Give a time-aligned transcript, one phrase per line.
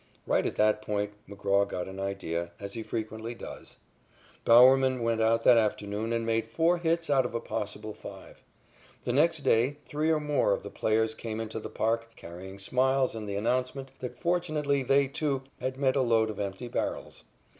[0.25, 3.77] Right at that point McGraw got an idea, as he frequently does.
[4.45, 8.41] Bowerman went out that afternoon and made four hits out of a possible five.
[9.03, 12.57] The next day three or four more of the players came into the park, carrying
[12.57, 17.25] smiles and the announcement that fortunately they, too, had met a load of empty barrels.